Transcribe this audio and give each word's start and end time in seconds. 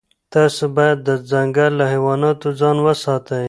تاسي 0.33 0.65
باید 0.77 0.97
د 1.07 1.09
ځنګل 1.31 1.71
له 1.79 1.85
حیواناتو 1.93 2.47
ځان 2.59 2.77
وساتئ. 2.85 3.39